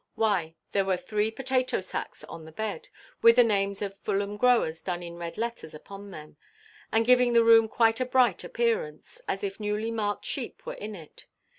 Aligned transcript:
Why, 0.15 0.55
there 0.71 0.83
were 0.83 0.97
three 0.97 1.29
potato–sacks 1.29 2.23
on 2.23 2.43
the 2.45 2.51
bed, 2.51 2.87
with 3.21 3.35
the 3.35 3.43
names 3.43 3.83
of 3.83 3.99
Fulham 3.99 4.35
growers 4.35 4.81
done 4.81 5.03
in 5.03 5.15
red 5.19 5.37
letters 5.37 5.75
upon 5.75 6.09
them, 6.09 6.37
and 6.91 7.05
giving 7.05 7.33
the 7.33 7.43
room 7.43 7.67
quite 7.67 7.99
a 8.01 8.05
bright 8.07 8.43
appearance, 8.43 9.21
as 9.27 9.43
if 9.43 9.59
newly–marked 9.59 10.25
sheep 10.25 10.65
were 10.65 10.73
in 10.73 10.95
it. 10.95 11.27